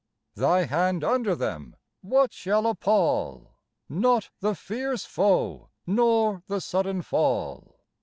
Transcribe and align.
Thy 0.33 0.63
hand 0.65 1.03
under 1.03 1.35
them, 1.35 1.75
what 2.01 2.33
shall 2.33 2.65
appal? 2.67 3.51
Not 3.87 4.31
the 4.39 4.55
fierce 4.55 5.05
foe 5.05 5.69
nor 5.85 6.41
the 6.47 6.59
sudden 6.59 7.03
fall. 7.03 7.81